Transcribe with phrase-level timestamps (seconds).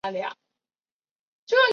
[0.01, 0.29] 嘉庆二十三年
[1.45, 1.55] 卒。